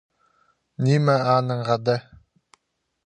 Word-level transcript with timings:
Ниме 0.87 1.17
аннаң 1.35 1.63
хада? 1.71 1.99